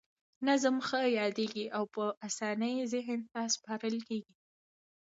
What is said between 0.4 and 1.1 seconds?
نظم ښه